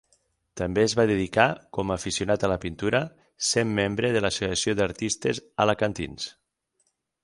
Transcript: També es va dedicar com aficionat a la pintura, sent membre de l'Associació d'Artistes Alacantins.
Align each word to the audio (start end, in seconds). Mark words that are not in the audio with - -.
També 0.61 0.79
es 0.85 0.95
va 0.99 1.05
dedicar 1.11 1.45
com 1.79 1.93
aficionat 1.97 2.47
a 2.47 2.51
la 2.53 2.57
pintura, 2.65 3.03
sent 3.51 3.77
membre 3.83 4.13
de 4.19 4.27
l'Associació 4.27 4.79
d'Artistes 4.81 5.47
Alacantins. 5.67 6.31